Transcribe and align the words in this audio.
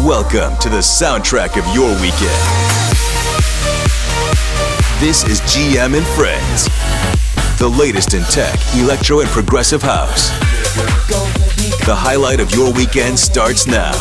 Welcome 0.00 0.58
to 0.58 0.68
the 0.68 0.78
soundtrack 0.78 1.56
of 1.56 1.74
your 1.74 1.88
weekend. 2.00 2.32
This 4.98 5.22
is 5.24 5.40
GM 5.42 5.96
and 5.96 6.06
Friends, 6.16 6.66
the 7.58 7.68
latest 7.68 8.14
in 8.14 8.22
tech, 8.24 8.58
electro, 8.74 9.20
and 9.20 9.28
progressive 9.28 9.82
house. 9.82 10.30
The 11.86 11.94
highlight 11.94 12.40
of 12.40 12.50
your 12.52 12.72
weekend 12.72 13.16
starts 13.16 13.68
now. 13.68 13.92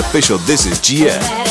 Official 0.00 0.38
This 0.38 0.66
Is 0.66 0.78
GM. 0.78 1.49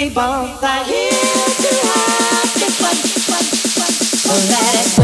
we 0.00 0.10
both 0.10 0.62
are 0.62 0.84
here 0.84 1.10
to 1.10 1.70
have 1.88 2.54
this 2.54 2.78
fun, 2.78 2.94
fun, 3.26 3.44
fun, 3.74 3.92
fun. 3.92 4.30
Oh, 4.30 4.46
let 4.48 4.86
it 4.86 4.97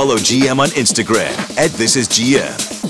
follow 0.00 0.16
GM 0.16 0.58
on 0.60 0.68
Instagram 0.68 1.28
at 1.58 1.70
This 1.72 1.94
Is 1.94 2.08
GM. 2.08 2.89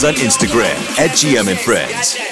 Friends 0.00 0.04
on 0.04 0.24
Instagram 0.24 0.98
at 0.98 1.10
GM 1.10 1.50
and 1.50 1.58
Friends. 1.60 2.29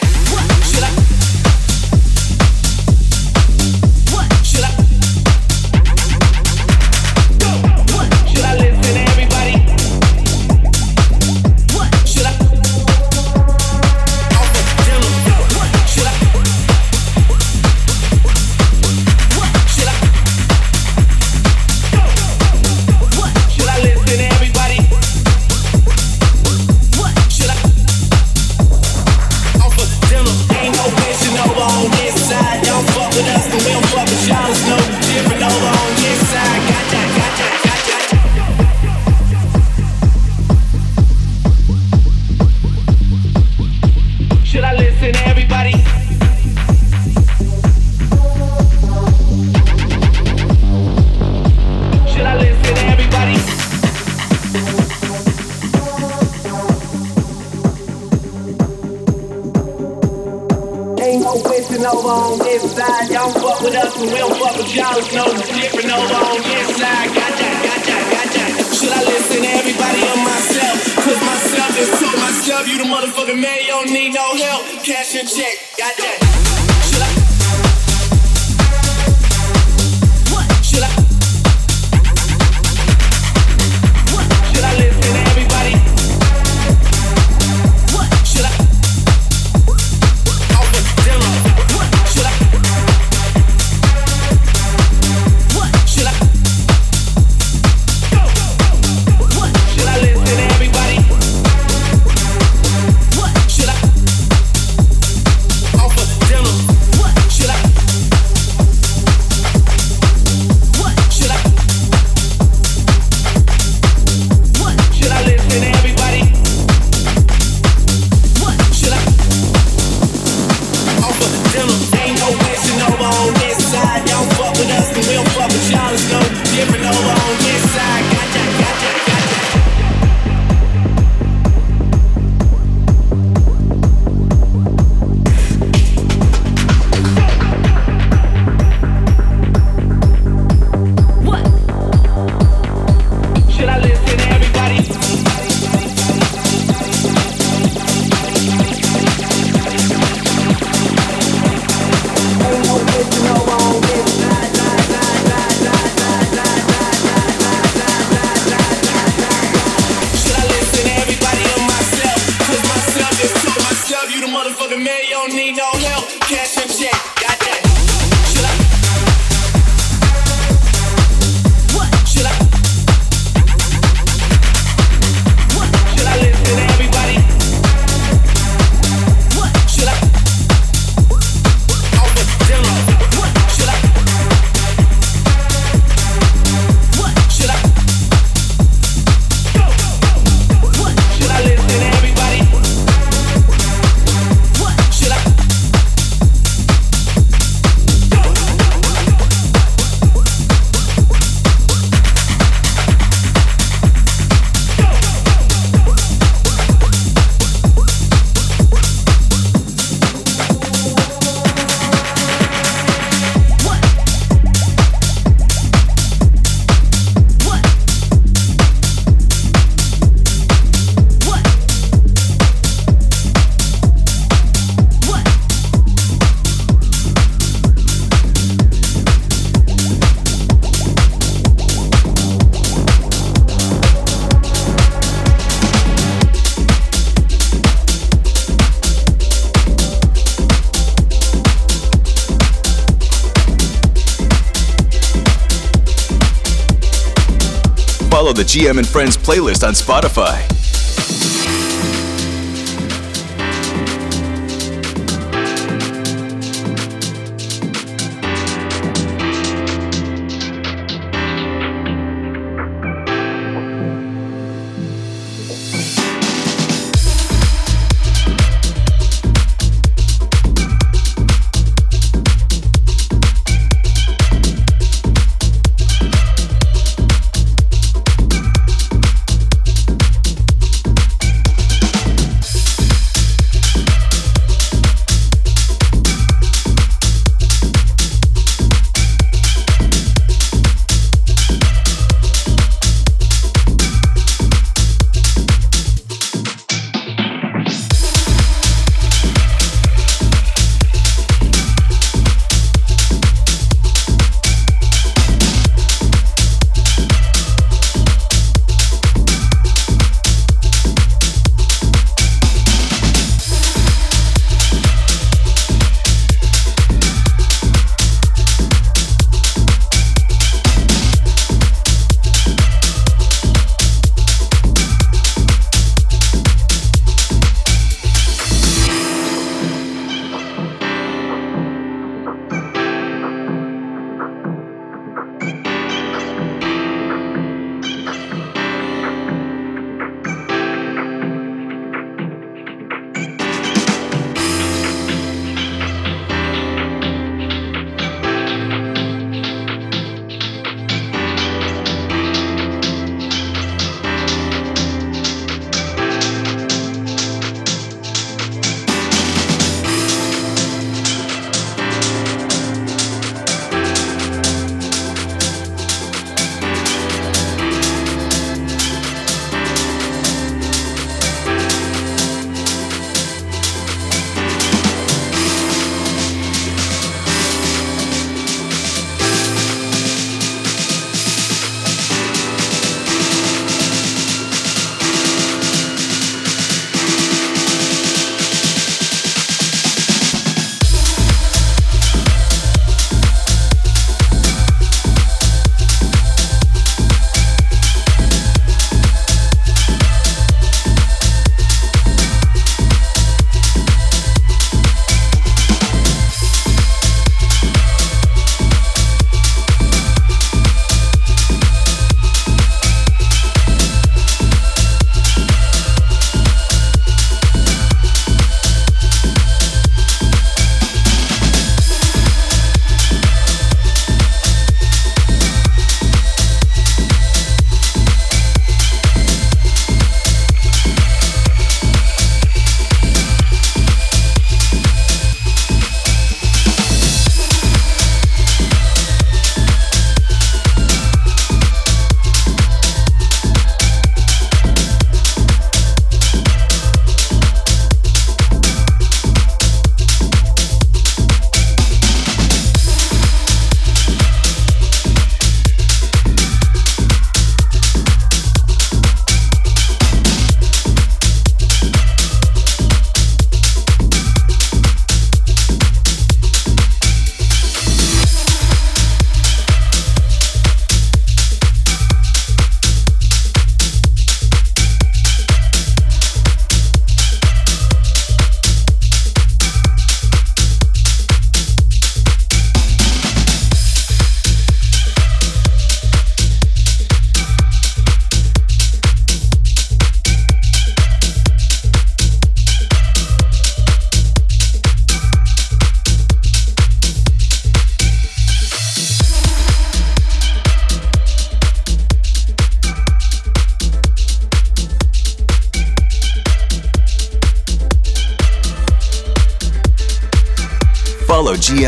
The 248.38 248.44
GM 248.44 248.78
and 248.78 248.86
Friends 248.86 249.16
playlist 249.16 249.66
on 249.66 249.74
Spotify. 249.74 250.57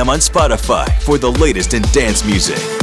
GM 0.01 0.09
on 0.09 0.19
Spotify 0.19 0.91
for 1.03 1.19
the 1.19 1.31
latest 1.31 1.75
in 1.75 1.83
dance 1.93 2.25
music. 2.25 2.80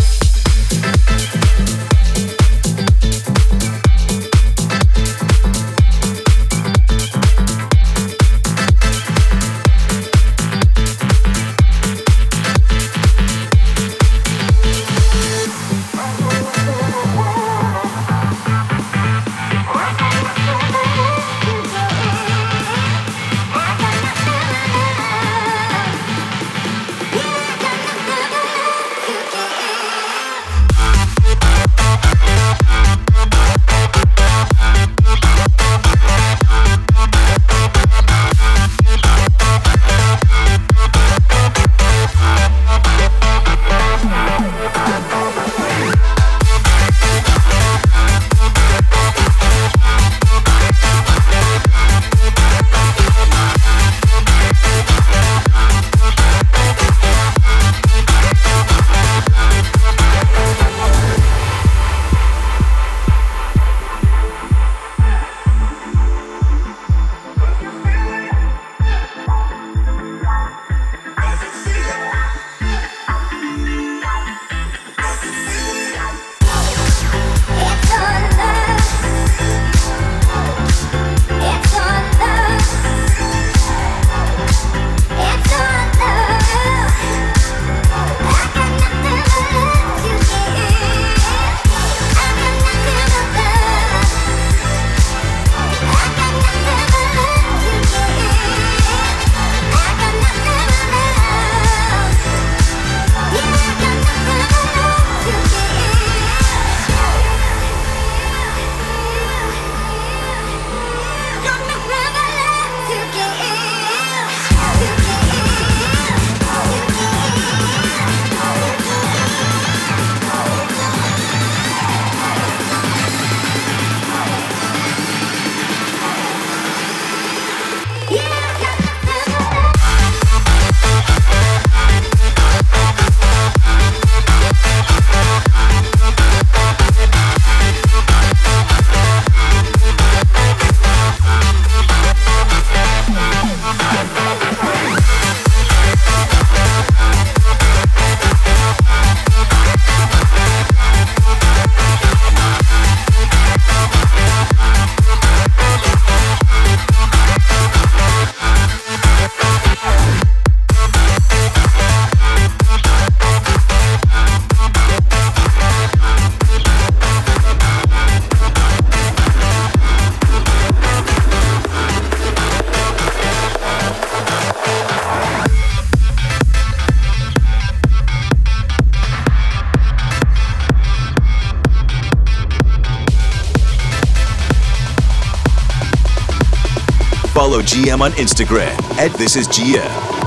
Follow 187.38 187.62
GM 187.62 188.02
on 188.02 188.13
Instagram 188.13 188.76
at 188.97 189.13
This 189.13 189.36
Is 189.36 189.47
GM. 189.47 190.27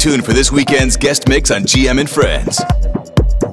Tuned 0.00 0.24
for 0.24 0.32
this 0.32 0.50
weekend's 0.50 0.96
guest 0.96 1.28
mix 1.28 1.50
on 1.50 1.62
GM 1.64 2.00
and 2.00 2.08
Friends. 2.08 2.58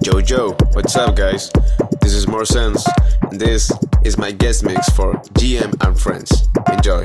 Jojo, 0.02 0.56
what's 0.74 0.96
up, 0.96 1.14
guys? 1.14 1.52
This 2.00 2.14
is 2.14 2.26
More 2.26 2.46
Sense, 2.46 2.88
and 3.24 3.38
this 3.38 3.70
is 4.06 4.18
my 4.18 4.32
guest 4.32 4.64
mix 4.64 4.88
for 4.92 5.16
GM 5.34 5.76
and 5.86 6.00
Friends. 6.00 6.48
Enjoy. 6.72 7.04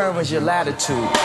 Determines 0.00 0.32
your 0.32 0.40
latitude. 0.40 1.19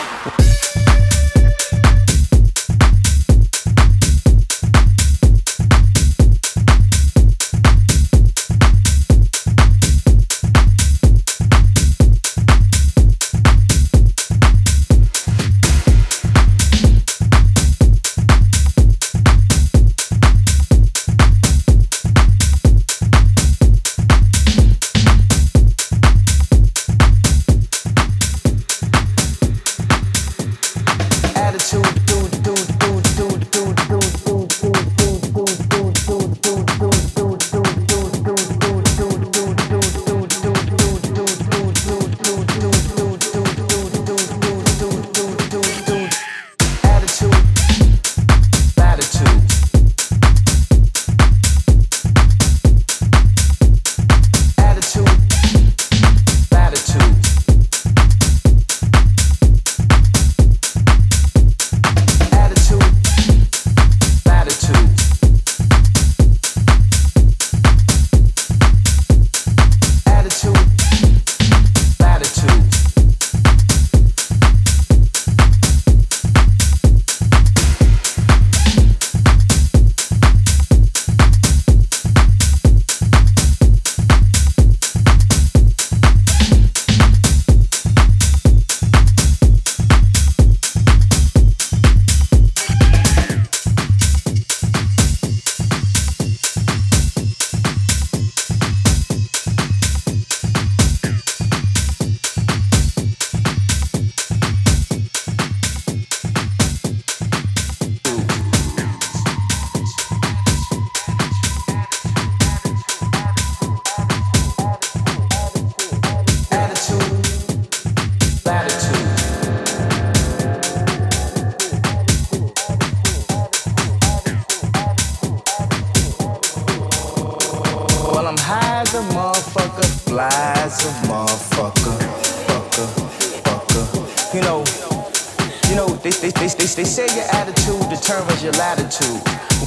You 135.68 135.74
know, 135.74 135.88
they, 135.88 136.10
they, 136.10 136.30
they, 136.30 136.46
they, 136.46 136.66
they 136.66 136.84
say 136.84 137.06
your 137.16 137.26
attitude 137.34 137.88
determines 137.90 138.42
your 138.42 138.52
latitude. 138.52 139.20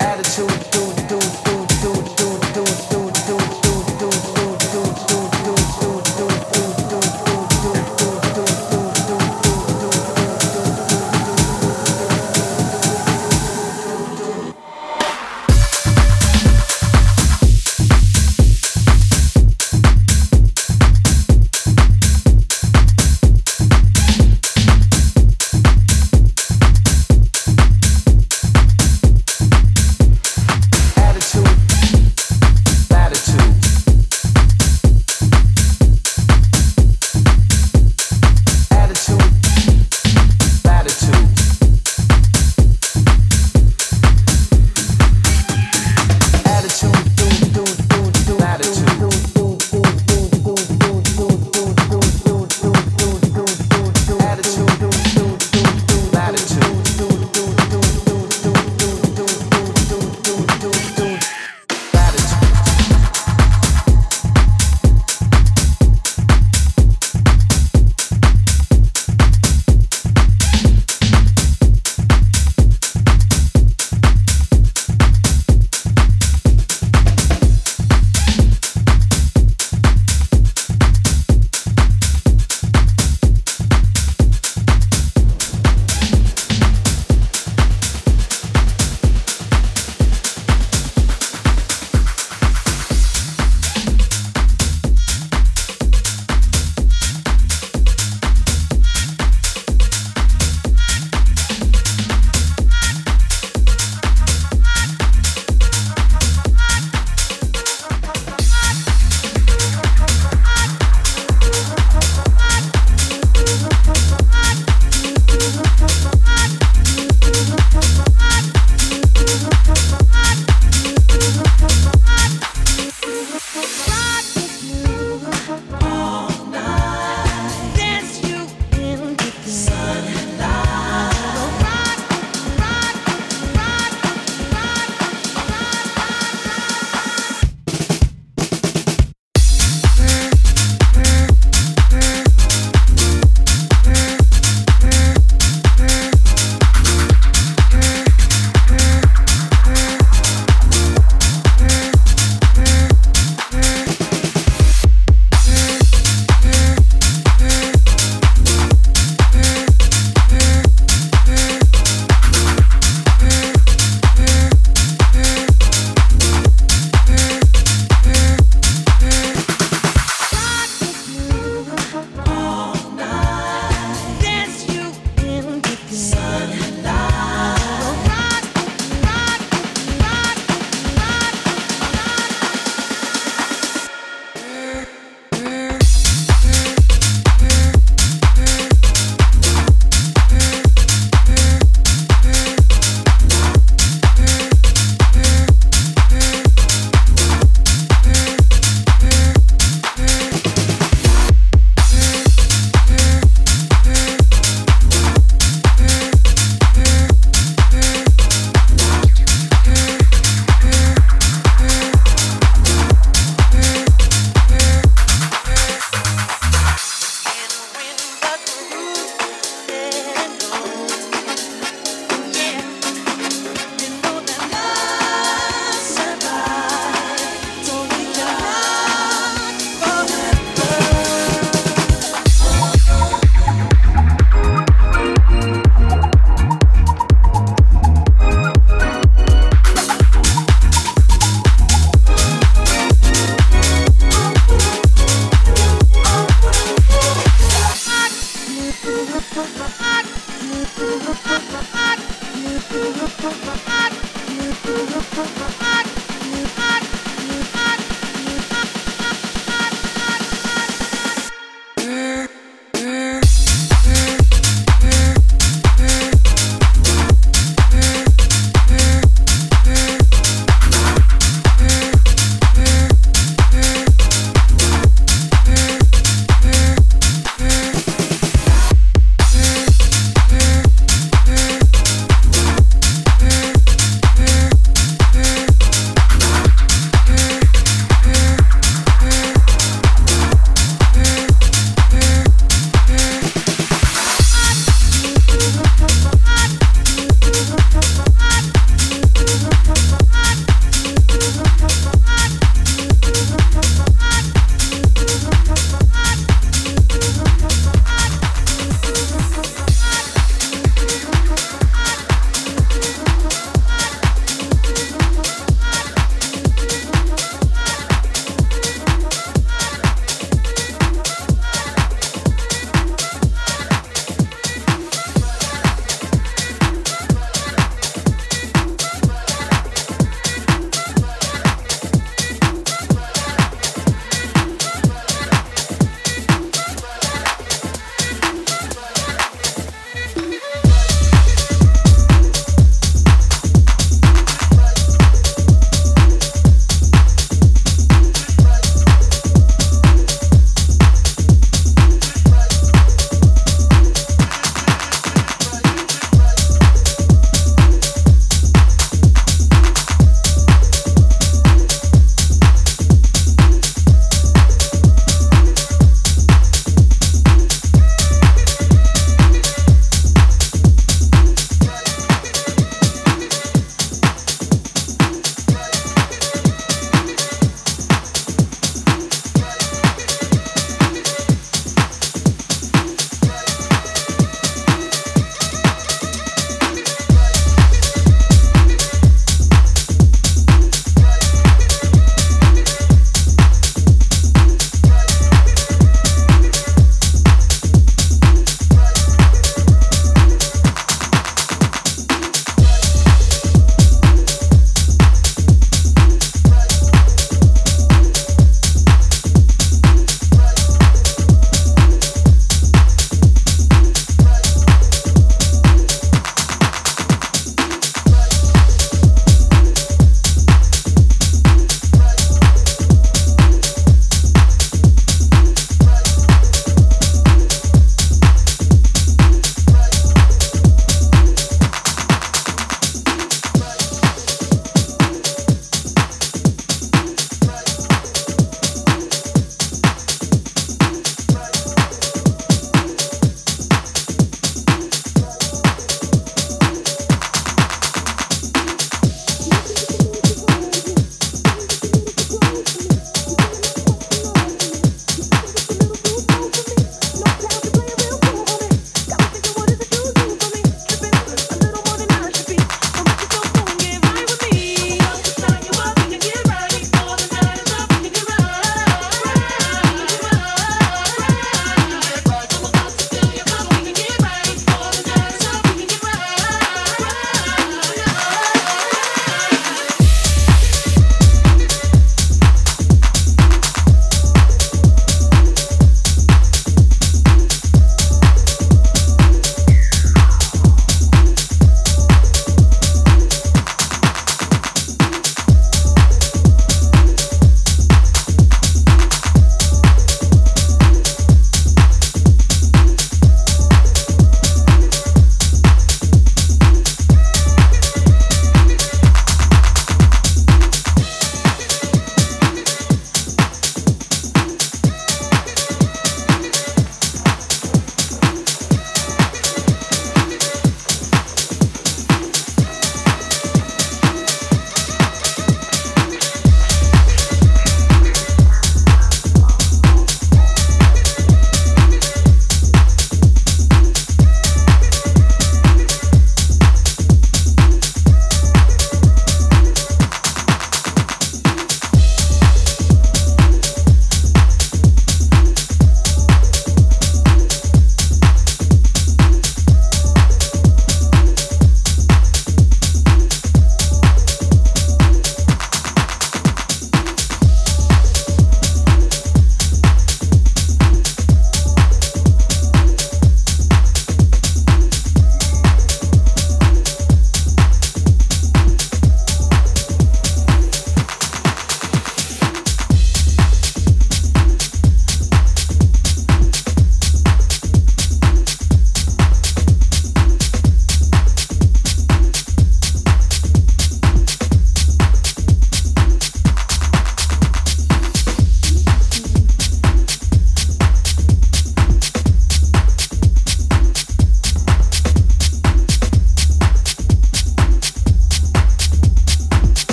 Attitude, 0.00 0.48
do 0.72 0.92
do 1.08 1.20
do. 1.44 1.51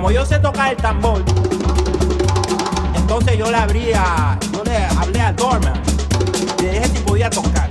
como 0.00 0.12
yo 0.12 0.24
sé 0.24 0.38
tocar 0.38 0.70
el 0.70 0.78
tambor, 0.78 1.22
entonces 2.96 3.36
yo 3.36 3.50
le 3.50 3.56
abría, 3.58 4.38
yo 4.50 4.64
le 4.64 4.76
hablé 4.98 5.20
a 5.20 5.30
Dorman, 5.34 5.74
le 6.62 6.70
dije 6.70 6.88
si 6.88 6.98
podía 7.00 7.28
tocar. 7.28 7.68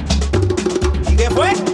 ¿Y 1.09 1.15
qué 1.15 1.27
fue? 1.31 1.68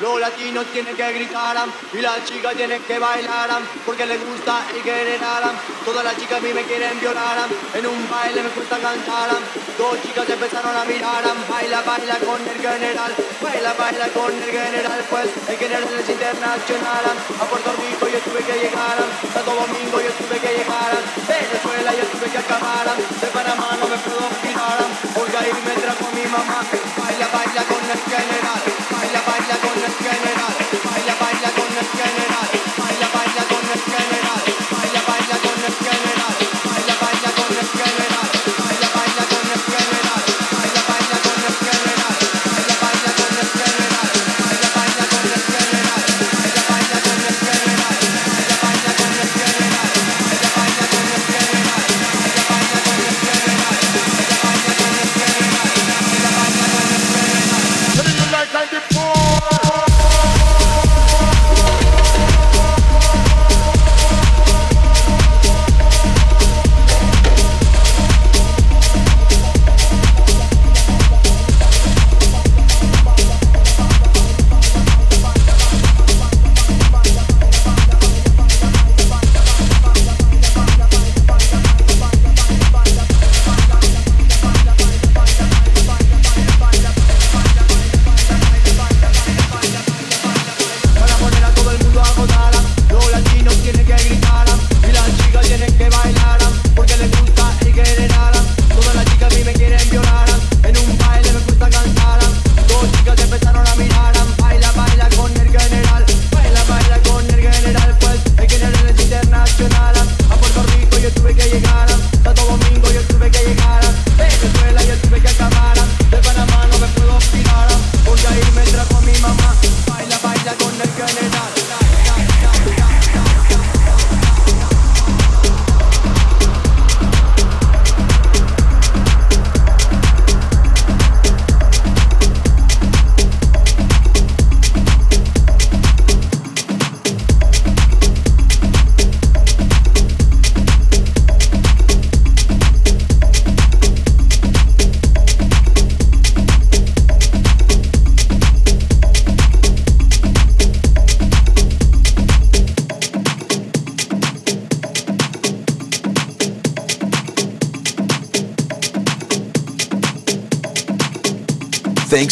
Los 0.00 0.18
latinos 0.18 0.64
tienen 0.72 0.96
que 0.96 1.12
gritar 1.12 1.56
y 1.92 2.00
las 2.00 2.24
chicas 2.24 2.54
tienen 2.56 2.82
que 2.82 2.98
bailar 2.98 3.50
porque 3.84 4.06
les 4.06 4.18
gusta 4.24 4.64
y 4.74 4.80
generar. 4.80 5.44
Todas 5.84 6.02
las 6.02 6.16
chicas 6.16 6.38
a 6.38 6.40
mí 6.40 6.52
me 6.54 6.62
quieren 6.62 6.98
violar. 6.98 7.36
En 7.74 7.86
un 7.86 8.08
baile 8.08 8.42
me 8.42 8.48
gusta 8.48 8.78
cantar. 8.78 9.28
Dos 9.76 10.00
chicas 10.02 10.28
empezaron 10.28 10.74
a 10.74 10.84
mirar. 10.84 11.22
Baila, 11.48 11.82
baila 11.82 12.16
con 12.16 12.40
el 12.40 12.60
general. 12.60 13.12
Baila, 13.42 13.72
baila 13.74 14.08
con 14.08 14.32
el 14.32 14.50
general. 14.50 15.04
Pues 15.10 15.28
el 15.48 15.56
general 15.58 16.00
es 16.00 16.08
internacional. 16.08 17.04
A 17.40 17.44
Puerto 17.44 17.70
Rico 17.76 18.08
yo 18.08 18.18
tuve 18.24 18.40
que 18.40 18.56
llegar. 18.56 18.96
Santo 19.34 19.52
Domingo 19.52 20.00
yo 20.00 20.12
tuve 20.16 20.38
que 20.40 20.50
llegar. 20.64 20.92
Venezuela 21.28 21.90
yo 21.92 22.04
tuve 22.08 22.26
que 22.32 22.38
acabar. 22.38 22.88
De 22.96 23.26
Panamá 23.28 23.68
no 23.78 23.86
me 23.86 23.98
puedo 24.00 24.24
olvidar. 24.32 24.80
Porque 25.12 25.36
ahí 25.36 25.52
me 25.52 25.74
trajo 25.76 26.08
mi 26.16 26.24
mamá. 26.24 26.64
Baila, 26.96 27.28
baila 27.28 27.62
con 27.68 27.84
el 27.84 28.00
general. 28.08 28.89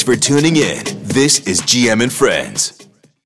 For 0.08 0.16
tuning 0.16 0.56
in. 0.56 0.82
This 1.02 1.46
is 1.46 1.60
GM 1.60 2.02
and 2.02 2.10
Friends. 2.10 2.87